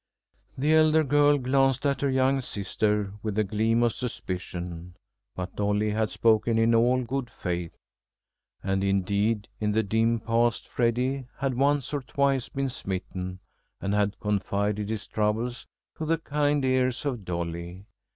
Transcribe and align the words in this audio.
The 0.57 0.73
elder 0.73 1.03
girl 1.03 1.37
glanced 1.37 1.85
at 1.85 2.01
her 2.01 2.09
young 2.09 2.41
sister 2.41 3.13
with 3.21 3.37
a 3.37 3.43
gleam 3.43 3.83
of 3.83 3.93
suspicion, 3.93 4.95
but 5.35 5.55
Dolly 5.55 5.91
had 5.91 6.09
spoken 6.09 6.57
in 6.57 6.73
all 6.73 7.03
good 7.03 7.29
faith. 7.29 7.77
And, 8.63 8.83
indeed, 8.83 9.47
in 9.59 9.73
the 9.73 9.83
dim 9.83 10.19
past 10.19 10.67
Freddy 10.67 11.27
had 11.37 11.53
once 11.53 11.93
or 11.93 12.01
twice 12.01 12.49
been 12.49 12.69
smitten 12.69 13.41
and 13.79 13.93
had 13.93 14.19
confided 14.19 14.89
his 14.89 15.05
troubles 15.05 15.67
to 15.99 16.05
the 16.07 16.17
kind 16.17 16.65
ears 16.65 17.05
of 17.05 17.23
Dolly. 17.23 17.85